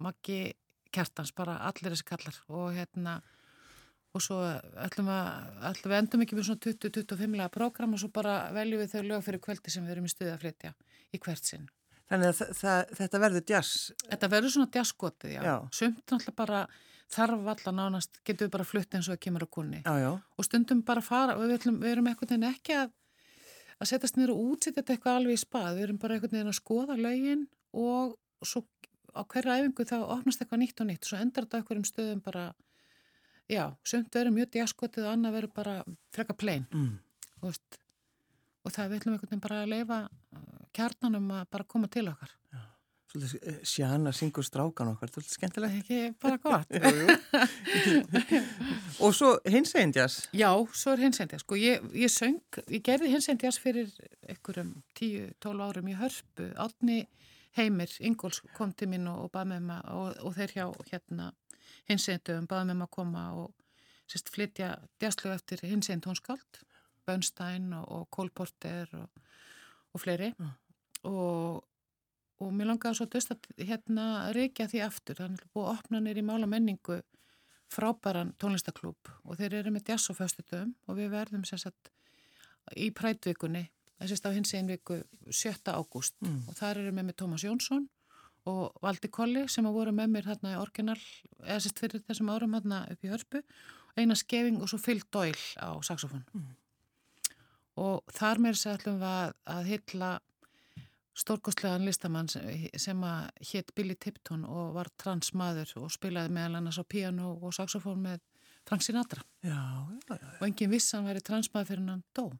[0.00, 0.52] Maggi
[0.94, 3.20] Kjartans, bara allir þessi kallar og hérna
[4.10, 4.38] og svo
[4.82, 5.26] ætlum við,
[5.70, 9.02] ætlum við endum ekki með svona 20-25 lega program og svo bara veljum við þau
[9.06, 10.72] lög fyrir kvöldi sem við erum í stuði að flytja
[11.14, 11.68] í hvert sinn.
[12.10, 13.92] Þannig að þetta verður jazz?
[14.02, 15.42] Þetta verður svona jazzskotið, já.
[15.46, 15.54] já.
[15.78, 16.62] Sumt náttúrulega bara
[17.10, 20.10] þarf allar nánast, getur við bara flutt eins og það kemur á kunni já, já.
[20.14, 22.92] og stundum bara fara og við, ætlum, við erum einhvern veginn ekki að
[23.80, 25.70] að setjast niður og útsýta þetta eitthvað alveg í spað.
[25.76, 27.46] Við erum bara einhvern veginn að skoða lögin
[27.80, 28.64] og svo
[29.10, 31.08] á hverja æfingu þá opnast eitthvað nýtt og nýtt.
[31.08, 32.44] Svo endar þetta okkur um stöðum bara
[33.50, 35.76] já, sumt verður mjög diaskotið og annað verður bara
[36.14, 36.92] freka plein mm.
[37.48, 37.56] og,
[38.68, 42.36] það við ætlum einhvern veginn bara að leifa uh, kjarnanum að bara koma til okkar.
[42.52, 42.69] Já
[43.66, 45.78] sjana syngur strákan okkar, þetta er skemmtilegt.
[45.80, 46.70] Ekki bara gott.
[49.04, 50.20] og svo hinsendjas?
[50.36, 51.42] Já, svo er hinsendjas.
[51.42, 52.38] Sko, ég, ég söng,
[52.70, 53.90] ég gerði hinsendjas fyrir
[54.30, 56.50] einhverjum 10-12 árum í hörpu.
[56.60, 57.00] Átni
[57.58, 61.32] Heimir, Ingóls kom til mín og, og bað með maður og, og þeir hjá hérna
[61.90, 63.50] hinsendum bað með maður að koma og
[64.10, 66.62] sérst flytja djaslu eftir hinsend tónskald,
[67.08, 70.54] Bönstein og, og Kólporter og fleiri mm.
[71.10, 71.64] og
[72.40, 74.04] og mér langaði svo döst að hérna
[74.36, 77.00] reykja því aftur, þannig að búið að opna nýri mála menningu
[77.70, 81.90] frábæran tónlistaklúb og þeir eru með jazz og föstutöfum og við verðum sérsagt
[82.76, 83.68] í prætvikunni,
[84.00, 85.70] þessist á hins einn viku 7.
[85.70, 86.48] ágúst mm.
[86.50, 87.86] og þar eru með með Tómas Jónsson
[88.50, 90.98] og Valdi Kolli sem að voru með mér hérna í orginal,
[91.44, 93.42] eða sérst fyrir þessum árum hérna upp í hörpu,
[93.98, 96.48] eina skefing og svo Phil Doyle á saxofón mm.
[97.84, 100.10] og þar að ætlum við að, að hylla
[101.20, 106.84] stórkostlegan listamann sem að hétt Billy Tipton og var transmaður og spilaði meðal annars á
[106.84, 108.22] piano og saxofón með
[108.68, 109.24] Frank Sinatra.
[109.44, 109.56] Já,
[110.08, 112.30] já, já, og engin viss hann væri transmaður fyrir hann dó.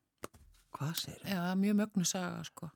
[0.76, 1.22] Hvað sér?
[1.26, 2.70] Já, mjög mögnu saga sko.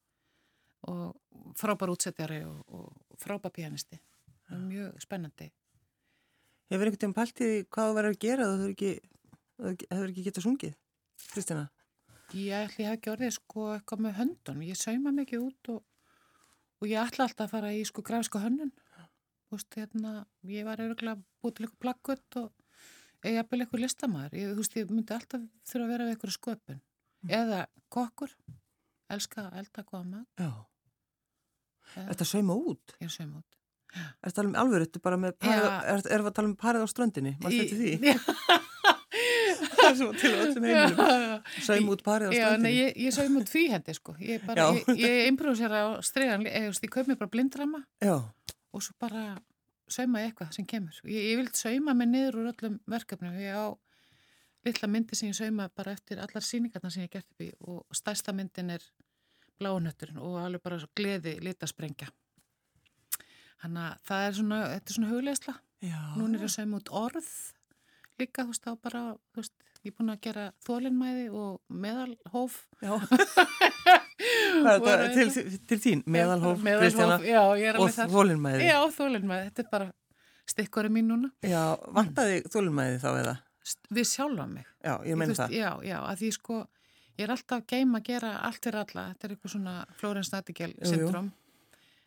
[0.90, 4.00] Og frábær útsettjari og, og frábær pianisti.
[4.50, 5.48] Mjög spennandi.
[6.72, 8.92] Hefur einhvern veginn pæltið hvað þú verður að gera þú hefur ekki,
[10.10, 10.76] ekki getað sungið
[11.30, 11.64] Kristina?
[12.34, 15.82] Ég ætli að ekki orðið sko eitthvað með höndun ég sauma mikið út og
[16.84, 18.72] og ég ætla alltaf að fara í sko grafska hönnun.
[19.52, 24.52] Veist, hérna ég var öruglega búið til eitthvað plakkut og ég hafði eitthvað listamæður ég,
[24.58, 26.82] veist, ég myndi alltaf þurfa að vera við eitthvað sköpun.
[27.24, 27.34] Mm.
[27.40, 28.36] eða kokkur.
[29.14, 30.04] Elska að elda góða
[30.40, 30.50] Já.
[31.94, 32.96] Er þetta sauma út?
[33.00, 33.58] Ég er sauma út.
[33.94, 36.56] Er þetta alveg alveg, er þetta bara með parið, er, er þetta að tala um
[36.58, 37.92] parið á þetta því?
[38.10, 38.70] Já
[40.20, 44.16] til öllum heimilum Saum út parið á strandinu Já, ég, ég saum út fríhendi sko
[44.20, 48.16] Ég, ég, ég improvisera á stregan ég, ég kaup mér bara blindrama Já.
[48.72, 49.24] og svo bara
[49.90, 53.72] sauma ég eitthvað sem kemur Ég vil sauma mig niður úr öllum verkefnum ég á
[54.64, 57.96] litla myndi sem ég sauma bara eftir allar síningarna sem ég gert upp í og
[57.96, 58.84] stærsta myndin er
[59.60, 62.08] bláunötturinn og alveg bara svo gleði litasprengja.
[63.62, 65.54] Þannig að það er svona, þetta er svona hugleisla.
[65.84, 66.00] Já.
[66.18, 67.30] Nún er ég að segja út orð
[68.20, 69.02] líka, þú veist, þá bara,
[69.34, 72.60] þú veist, ég er búin að gera þólinnmæði og meðalhóf.
[72.84, 72.94] Já.
[74.64, 75.26] Þetta til,
[75.68, 76.04] til þín?
[76.14, 78.68] Meðalhóf, Kristjana ég og þólinnmæði.
[78.70, 79.90] Já, þólinnmæði, þetta er bara
[80.48, 81.32] stikkori mín núna.
[81.44, 83.34] Já, vantaði þólinnmæði þá eða?
[83.96, 84.66] Við sjálfa mig.
[84.84, 85.56] Já, ég veist, það.
[85.56, 86.58] Já, já, að því sko,
[87.16, 89.06] ég er alltaf geim að gera allt fyrir alla.
[89.12, 90.90] Þetta er eitthvað svona Flórens jú.
[90.92, 91.32] syndrom.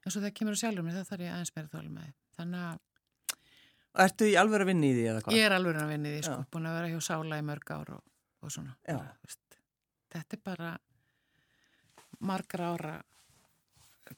[0.06, 2.14] En svo þegar kemur að sjálfur mér, þá þarf ég aðeins meira þólinnmæði.
[2.38, 2.78] Þannig að
[3.96, 5.38] Og Ertu í alveg að vinna í því eða hvað?
[5.38, 6.48] Ég er alveg að vinni því, sko, Já.
[6.54, 8.04] búin að vera hjá Sála í mörg ár og,
[8.44, 8.76] og svona.
[8.88, 8.98] Já.
[9.26, 9.60] Veist,
[10.14, 10.72] þetta er bara
[12.20, 12.96] margra ára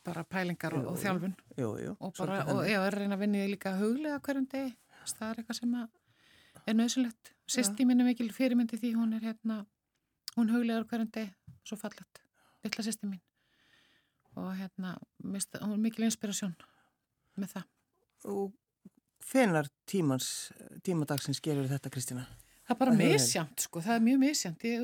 [0.05, 1.01] bara pælingar og, Jú, og jú.
[1.03, 1.93] þjálfun Jú, jú.
[1.99, 4.75] og bara, og ég er að reyna að vinni því líka huglega hverjum degi.
[5.09, 7.31] Það er eitthvað sem er nöðsulegt.
[7.49, 9.63] Sýsti mín er mikil fyrirmyndi því hún er hérna,
[10.35, 11.31] hún huglegar hverjum degi,
[11.65, 12.21] svo fallet,
[12.63, 13.21] litla sýsti mín.
[14.37, 14.93] Og hérna,
[15.25, 16.53] mist, hún er mikil inspirasjón
[17.39, 17.65] með það.
[18.29, 18.53] Og
[19.31, 22.25] hvenar tímadagsins gerur þetta, Kristína?
[22.69, 24.19] Það er bara misjamt sko, það er mjög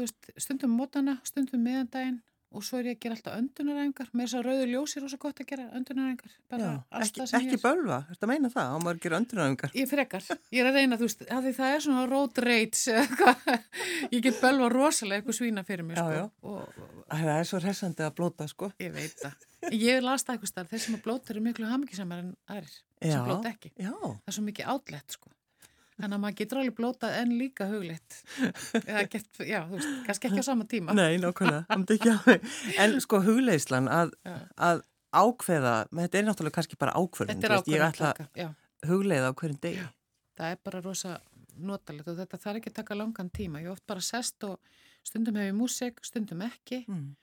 [0.01, 2.21] veist, stundum mótana, stundum meðandaginn
[2.55, 4.09] og svo er ég að gera alltaf öndunaræfingar.
[4.15, 5.65] Með þess að rauðu ljósi er ósa gott að gera
[6.61, 7.61] Já, alls ekki, ekki ég er.
[7.65, 8.69] bölva, ertu að meina það?
[8.71, 9.73] Á maður að gera öndrunæfingar.
[9.75, 13.03] Ég frekar, ég er að reyna, þú veist, að það er svona road rage.
[14.15, 16.15] Ég get bölva rosalega eitthvað svína fyrir mig Já, sko.
[16.15, 16.25] já.
[16.47, 18.71] Og, og Það er svo hressandi að blóta, sko.
[18.81, 19.35] ég veit það.
[19.73, 23.11] Ég las það eitthvað starf, þeir sem að blóta eru miklu hamingisamar en aðrir Já.
[23.15, 23.71] sem blóta ekki.
[23.79, 25.31] Já, Það er svo mikið átlegt sko.
[25.95, 28.17] Þannig að maður getur alveg blótað en líka huglitt.
[28.83, 30.91] Eða gett, já, þú veist, kannski ekki á sama tíma.
[30.97, 32.41] nei, að
[32.83, 34.11] En sko hugleislan að,
[34.59, 34.81] að
[35.15, 37.39] ákveða, þetta er náttúrulega kannski bara ákveðin.
[37.39, 39.85] Þetta er ákveðin Ég ætla að hugleiða á hverjum degi.
[40.35, 41.13] Það er bara rosa
[41.55, 43.61] notalegt og þetta þarf ekki að taka langan tíma.
[43.63, 44.59] Ég oft bara sest og
[45.07, 47.15] stundum hef ég músik, stundum ekki Mm.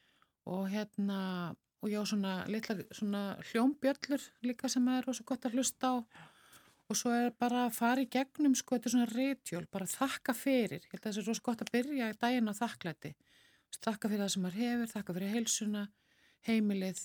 [0.49, 1.53] og hérna,
[1.83, 5.95] og ég á svona litlar svona hljómbjöllur líka sem er rosa gott að hlusta á
[6.93, 10.35] og svo er bara að fara í gegnum sko, þetta er svona rítjól, bara þakka
[10.37, 10.83] fyrir.
[10.85, 13.13] Ég held að það er rosa gott að byrja í daginn á þakklæti.
[13.83, 15.85] Þakka fyrir það sem maður hefur, þakka fyrir heilsuna,
[16.49, 17.01] heimilið,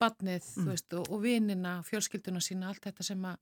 [0.00, 0.66] badnið, Mm.
[0.68, 3.38] veist, og, og vinina, fjölskylduna sína, allt þetta sem að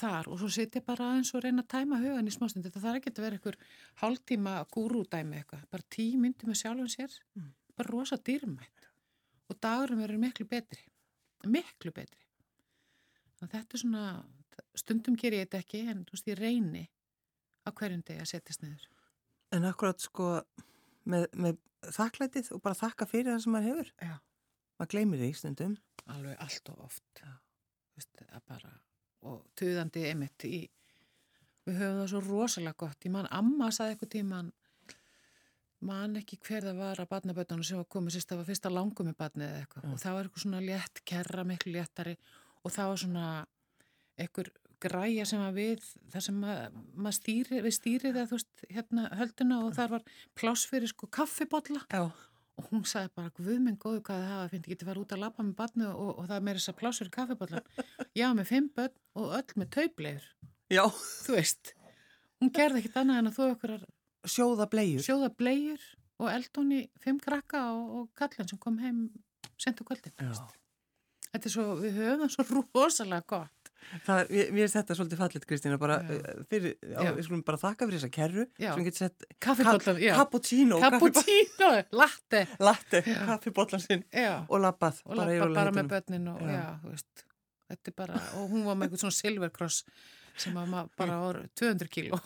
[0.00, 2.64] þar og svo setja bara aðeins og reyna að tæma hugan í smástund.
[2.66, 3.56] Þetta þarf ekki að vera einhver
[4.02, 7.52] hálftíma gúrúdæmi eitthvað, bara tí myndi með sjálfum sér, Mm.
[7.76, 8.79] bara rosa dýrmætt
[9.50, 10.84] og dagurum verður miklu betri,
[11.50, 12.22] miklu betri.
[13.40, 14.04] Að þetta er svona,
[14.78, 16.86] stundum ger ég þetta ekki en þú veist ég reyni
[17.66, 18.88] á hverjum degi að setjast niður.
[19.56, 20.32] En akkurat sko
[21.10, 21.60] með, með
[21.96, 23.94] þakklætið og bara þakka fyrir það sem maður hefur.
[24.04, 24.16] Já.
[24.78, 25.78] Maður gleymir því stundum.
[26.10, 27.22] alveg allt og oft
[27.94, 28.70] veist, bara,
[29.28, 30.60] og tuðandi einmitt í
[31.68, 34.52] við höfum það svo rosalega gott ég man, amma saði eitthvað tíman
[35.86, 39.08] man ekki hver það var að barnabötunum sem var komið sérst, það var fyrsta langum
[39.08, 39.86] með barnið eða eitthvað.
[39.86, 39.92] Já.
[39.92, 42.16] og það var eitthvað svona létt kerra, miklu léttari.
[42.60, 43.26] Og það var svona
[44.20, 48.64] eitthvað græja sem var við það sem að, maður stýri, við stýrið eða þú veist,
[48.72, 50.06] hérna hölduna og þar var
[50.38, 52.06] pláss fyrir sko kaffibotla Já.
[52.08, 55.14] og hún sagði bara, guð minn góðu hvað það hafa finnst, ég geti farið út
[55.16, 57.68] að lappa með barni og, og það er meira þess að plásur í kaffibotlan
[58.20, 60.28] já, með fimm börn og öll með tauplegur
[60.70, 60.84] Já,
[61.26, 61.74] þú veist,
[62.40, 63.88] hún gerði ekkit annað en að þú okkur að
[64.28, 65.02] sjóða bleiur.
[65.04, 65.84] sjóða blegjur
[66.20, 69.06] og eldóni fimm krakka og, og kallin sem kom heim
[69.60, 70.14] sent á kvöldin
[71.30, 73.56] þetta er svo, við höfum það svo rosalega gott
[74.04, 77.14] Það mér er þetta svolítið fallit, Kristína, bara eh, fyrir, Já.
[77.16, 78.74] við skulum bara þakka fyrir þessa kerru, Já.
[78.74, 85.00] sem getur sett cappuccino, cappuccino, latte latte, kaffibotlan sinn og lappað.
[85.06, 85.56] og bara rólegheitunum.
[85.56, 86.52] bara með börnin og Já.
[86.52, 89.82] já, veist bara, og hún var með eitthvað svona silverkross
[90.40, 92.20] sem maður bara var 200 kíló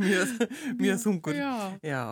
[0.00, 0.30] Mjög,
[0.80, 1.36] mjög þungur.
[1.36, 1.52] já,
[1.84, 2.02] Já,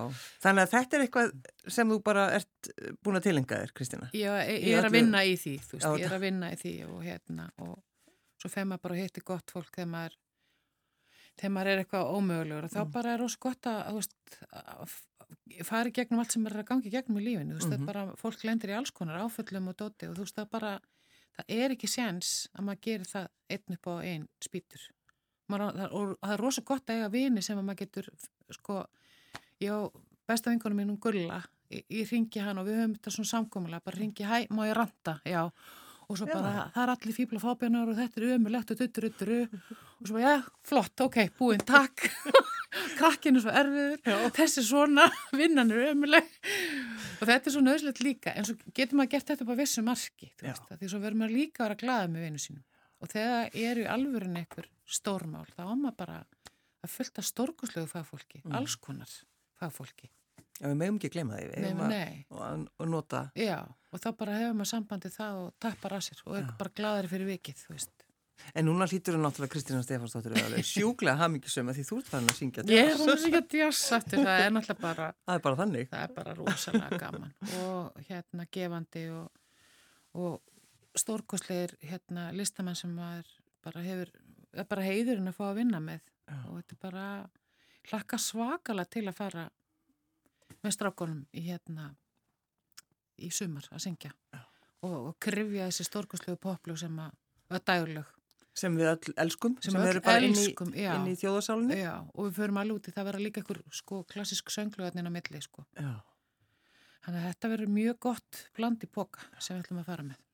[0.44, 1.32] þannig að þetta er eitthvað
[1.78, 2.70] sem þú bara ert
[3.02, 4.08] búin að tilenga þér, Kristína.
[4.12, 6.52] ég, ég, ég er að vinna í því þú veist, Já, ég er að vinna
[6.52, 7.76] í því og hérna og
[8.38, 10.16] svo fer maður bara að hitti gott fólk þegar maður
[11.38, 12.92] þegar maður er eitthvað ómögulegur og þá Mm.
[12.92, 14.14] bara er ós gott að, veist,
[14.52, 14.96] að
[15.68, 17.78] fara í gegnum allt sem er að gangi í gegnum í lífinu, þú veist, það
[17.78, 17.88] Mhm.
[17.88, 20.80] er bara fólk lendir í alls konar áföllum og dóti og þú veist, það bara
[21.38, 24.82] það er ekki séns að maður gerir það einn upp á einn spýtur
[25.52, 28.10] maður, og það er rosa gott að eiga vini sem að maður getur
[28.56, 28.82] sko,
[29.64, 29.80] ég á
[30.28, 34.00] besta vinkonum mínum Gulla ég, ég ringi hann og við höfum þetta svona samkomulega bara
[34.00, 35.44] ringi, hæ, má ég ranta, já.
[36.08, 36.38] Og svo Já.
[36.38, 40.14] bara, það er allir fíbla fábjánar og þetta er ömulegt og duttur, duttur og svo
[40.16, 42.06] bara, já, flott, ok, búinn, takk.
[42.98, 44.00] Krakkinu svo erfiður.
[44.04, 44.16] Já.
[44.38, 45.04] þessi svona,
[45.40, 46.26] vinnan er ömuleg
[47.18, 50.52] og þetta er svo nöðslegt líka en svo getur maður gert þetta á vissu Já.
[50.52, 52.64] veist, því svo verður maður líka að vera glaða með vinnu sínum
[53.00, 56.18] og þegar eru í alvörun einhver stórmál, þá á maður bara
[56.84, 58.54] að fullta stórkuslegu fagfólki, Mm.
[58.54, 59.08] alls konar
[59.60, 60.10] fagfólki
[60.58, 61.44] Já, við meðum ekki gleyma því.
[61.54, 61.80] Við eigum
[62.42, 63.30] að- og nota.
[63.36, 66.70] Já, og þá bara hefur maður sambandi það og tappar að sér og er bara
[66.74, 67.90] gladari fyrir vikið, þú veist.
[68.54, 70.34] En núna hlýtur þú náttúrulega Kristína Stefansdóttir
[70.66, 73.00] sjúklega hamingisum að því þú ert farin að syngja Ég er jazz.
[73.06, 75.88] hún sem ekki jazz aftur, það er náttúrulega bara, Það er bara þannig.
[75.90, 79.30] það er bara rosalega gaman og hérna gefandi og,
[80.14, 80.40] og
[81.00, 82.94] stórkostleir hérna listamenn sem
[83.64, 84.12] bara hefur,
[84.54, 86.02] er bara heiðurinn að fá að vinna með
[86.48, 87.06] og þetta er bara
[87.88, 89.48] hlakka svakalega til að fara
[90.64, 91.90] með strákonum í hérna
[93.18, 94.12] í sumar að syngja
[94.84, 97.16] og, og krifja þessi stórkostlegu poplug sem að,
[97.52, 98.14] að dagleg
[98.58, 99.52] Sem við öll elskum.
[99.62, 100.92] Sem Sem, við eru bara elskum, inn í, já.
[100.96, 101.76] inn í þjóðasálunni.
[101.78, 105.12] Já, og við förum alveg út í það vera líka einhver sko klassisk söngluðarnin á
[105.14, 105.62] milli sko.
[105.78, 105.92] Já.
[107.04, 110.24] Þannig að þetta verður mjög gott bland í póka sem við ætlum að fara með.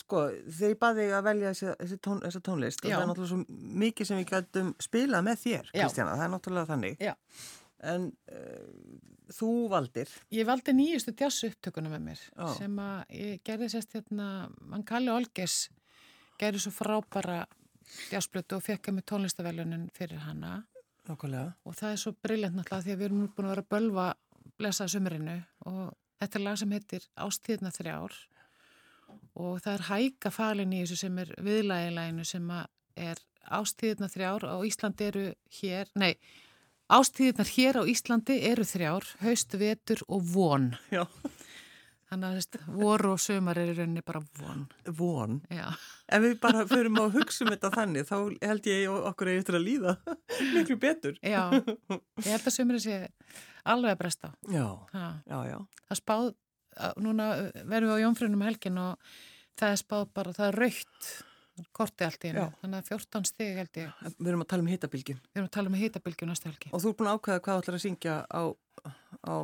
[0.00, 3.60] Sko, þegar ég baði að velja þessi, tón, þessa tónlist og það er náttúrulega svo
[3.84, 5.70] mikið sem við gætum spilað með þér.
[5.74, 7.04] Kristjana, það er náttúrulega þannig.
[7.04, 7.14] Já.
[7.88, 12.46] En uh, þú valdir, Ég valdi nýjustu jazz upptökuna með mér Já.
[12.56, 15.68] sem að ég gerði sérst hérna, mann Kalli Olges
[16.40, 17.42] gerði svo frábara
[18.12, 20.62] jazzblötu og fekk að með tónlistaveljunin fyrir hana
[21.08, 23.64] nákvæmlega, og það er svo briljant náttúrulega því að við erum nú búin að vera
[23.64, 24.08] að bölva
[24.58, 25.36] blessa sumrinu
[25.70, 28.16] og þetta er lag sem heitir Ástíðna þrjár
[29.38, 32.66] og það er hæka falin í þessu sem er viðlægileginu sem að
[33.08, 35.26] er Ástíðna þrjár á Íslandi eru
[35.62, 36.14] hér, nei
[36.92, 40.70] Ástíðnar hér á Íslandi eru þrjár, haust, vetur og von.
[40.92, 41.04] já,
[42.08, 44.62] Þannig að þess, voru og sömar er í rauninni bara von.
[44.96, 45.34] von.
[45.52, 45.66] Já,
[46.08, 48.16] Ef við bara förum að hugsa um þetta þannig, þá
[48.48, 49.92] held ég okkur eigi eftir að líða
[50.56, 51.18] miklu betur.
[51.20, 52.96] já, ég held að sömur sé
[53.68, 54.32] alveg að bresta á.
[54.48, 54.66] Já,
[54.96, 55.06] Ha.
[55.28, 55.58] já, já.
[55.90, 56.36] það spáð, að-
[57.02, 57.30] núna
[57.64, 59.10] verðum við á Jónfrunum helgin og
[59.58, 61.08] það er spáð bara, það er raukt
[61.74, 64.68] korti allt í hennu, þannig að 14 stig held ég, Við erum að tala um
[64.70, 66.70] hittabilgjum við erum að tala um hitabilgju næstu helgi.
[66.70, 68.42] og þú er búin að ákveða hvað þú ætlar að syngja á,
[69.26, 69.34] á,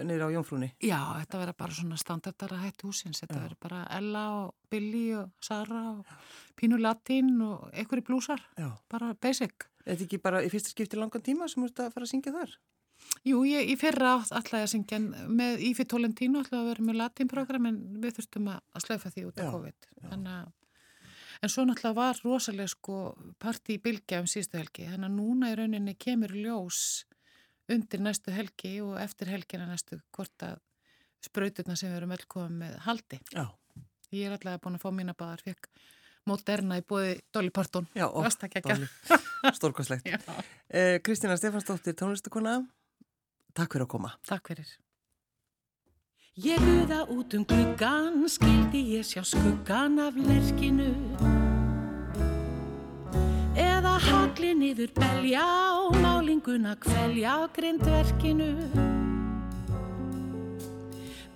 [0.00, 0.70] niður á Jónfrúni.
[0.80, 5.28] Já, þetta verður bara svona standardara hætti húsins, þetta verður bara Ella og Billy og
[5.44, 6.16] Sara og
[6.56, 8.70] Pínu Latín og einhverju blúsar, Já.
[8.88, 9.68] bara basic.
[9.84, 12.14] Er þetta ekki bara í fyrsta skipti langan tíma sem þú ert að fara að
[12.14, 12.56] syngja þar?
[13.26, 16.98] Jú, ég, í fyrra átt alltaf að syngja með Ífi Tolentino alltaf að vera með
[17.02, 19.90] latínprogram en við þurftum að slaufa því út af Já, COVID.
[20.06, 20.48] Þannig að
[21.40, 22.96] En svo náttúrulega var rosalega sko
[23.40, 26.80] partí í bylgja um síðustu helgi, þannig að núna í rauninni kemur ljós
[27.70, 30.58] undir næstu helgi og eftir helgina næstu hvort að
[31.24, 33.20] sprauturna sem við erum öll komið með haldi.
[33.32, 33.46] Já.
[34.12, 35.70] Ég er alltaf búin að fá mína báðar, fekk
[36.28, 37.88] Moderna í bóði Dolly Parton.
[37.96, 38.06] Já.
[39.56, 40.10] Stórkostlegt.
[40.12, 40.18] Já.
[40.68, 42.58] Eh, Kristina Stefansdóttir, tónlistakona,
[43.54, 44.14] takk fyrir að koma.
[44.28, 44.70] Takk fyrir.
[46.40, 50.92] Ég buða út um gluggan, skildi ég sjá skuggan af lerkinu.
[53.58, 55.44] Eða hagli niður belja
[55.82, 58.54] og málinguna kvelja á grindverkinu.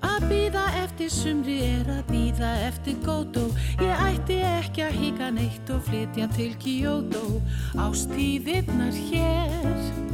[0.05, 3.45] Að býða eftir sumri er að býða eftir gótó
[3.83, 7.41] Ég ætti ekki að híka neitt og flytja til Kyoto.
[7.75, 10.14] Ástíðirnar hér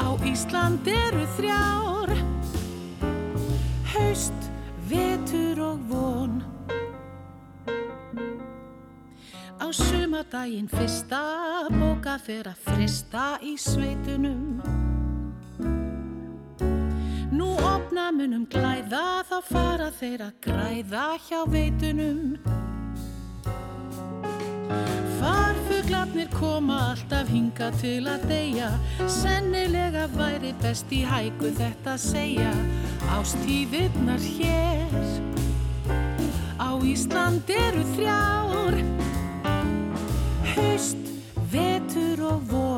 [0.00, 2.12] Á Ísland eru þrjár.
[3.92, 4.48] Haust,
[4.88, 6.40] vetur og von.
[9.60, 11.20] Á sumadaginn fyrsta
[11.68, 14.62] bóka fer að frista í sveitunum.
[17.36, 22.59] Nú opna munum glæða þá fara þeir að græða hjá veitunum
[25.90, 28.68] Farfuglarnir koma alltaf hinga til að deyja.
[29.10, 32.52] Sennilega væri best í hæku þetta að segja.
[33.10, 34.94] Ástíðirnar hér
[36.62, 38.78] Á Ísland eru þrjár.
[40.54, 41.10] Haust,
[41.50, 42.69] vetur og von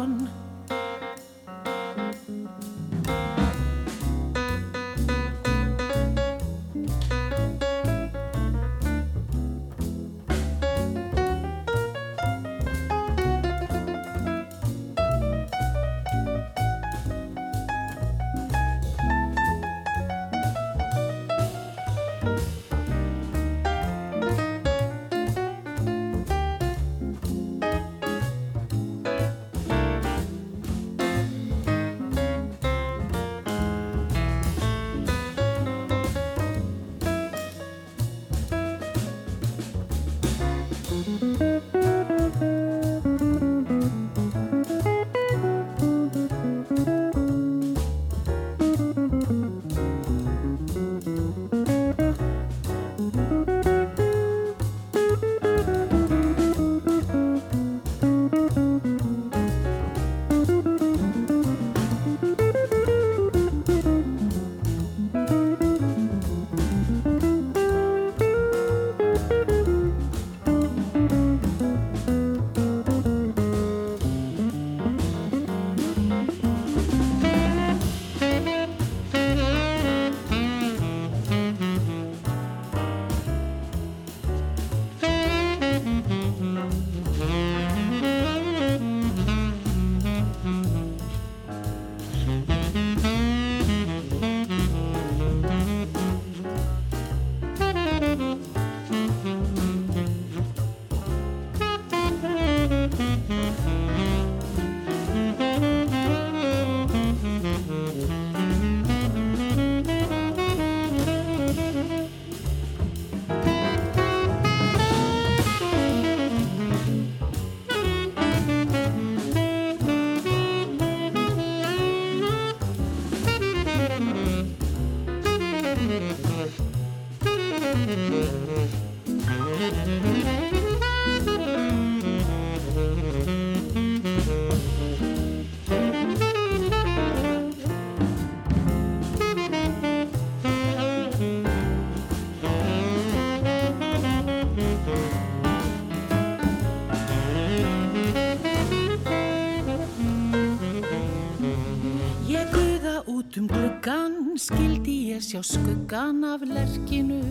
[155.42, 157.22] sjá skuggan af lerkinu.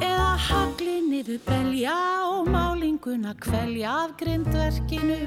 [0.00, 1.96] Eða hagli niður belja
[2.28, 5.20] og málinguna kvelja af grindverkinu.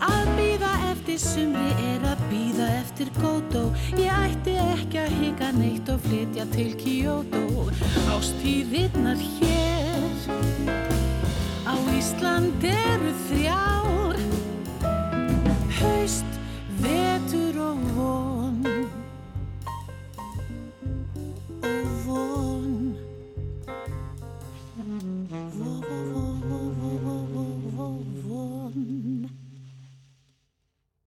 [0.00, 5.88] Að býða eftir sumri er að býða eftir gótó Ég ætti ekki að hika neitt
[5.88, 7.70] og flytja til Kyoto.
[8.10, 10.00] Ástíðirnar hér
[11.66, 13.79] Á Ísland eru Haust